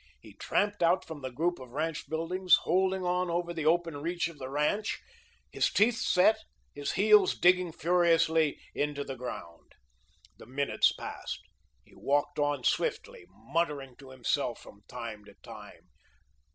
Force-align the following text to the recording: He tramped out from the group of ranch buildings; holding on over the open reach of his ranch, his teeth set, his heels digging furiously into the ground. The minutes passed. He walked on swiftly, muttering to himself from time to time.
He 0.19 0.33
tramped 0.33 0.81
out 0.81 1.05
from 1.05 1.21
the 1.21 1.29
group 1.29 1.59
of 1.59 1.69
ranch 1.73 2.09
buildings; 2.09 2.55
holding 2.63 3.03
on 3.05 3.29
over 3.29 3.53
the 3.53 3.67
open 3.67 3.97
reach 3.97 4.27
of 4.29 4.39
his 4.39 4.47
ranch, 4.49 4.99
his 5.51 5.69
teeth 5.71 5.97
set, 5.97 6.39
his 6.73 6.93
heels 6.93 7.37
digging 7.37 7.71
furiously 7.71 8.59
into 8.73 9.03
the 9.03 9.15
ground. 9.15 9.73
The 10.39 10.47
minutes 10.47 10.91
passed. 10.91 11.41
He 11.83 11.93
walked 11.93 12.39
on 12.39 12.63
swiftly, 12.63 13.25
muttering 13.29 13.95
to 13.97 14.09
himself 14.09 14.59
from 14.59 14.81
time 14.87 15.23
to 15.25 15.35
time. 15.43 15.89